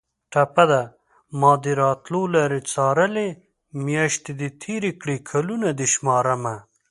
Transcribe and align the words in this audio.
ټپه 0.31 0.63
ده: 0.71 0.81
مادې 1.41 1.73
راتلو 1.83 2.21
لارې 2.35 2.59
څارلې 2.73 3.29
میاشتې 3.85 4.31
دې 4.39 4.49
تېرې 4.63 4.91
کړې 5.01 5.17
کلونه 5.29 5.67
دې 5.79 5.87
شمارمه 5.93 6.55